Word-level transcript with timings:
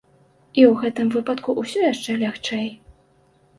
І 0.61 0.63
ў 0.69 0.71
гэтым 0.83 1.11
выпадку 1.17 1.55
ўсё 1.61 1.79
яшчэ 1.93 2.19
лягчэй. 2.25 2.67